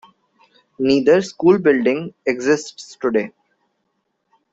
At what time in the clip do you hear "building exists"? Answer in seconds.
1.59-2.97